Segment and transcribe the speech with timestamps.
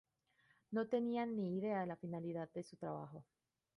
[0.71, 3.23] No tenían ni idea de la finalidad de su trabajo.